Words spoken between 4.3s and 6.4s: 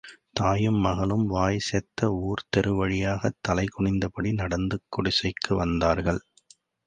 நடந்து குடிசைக்கு வந்தார்கள்.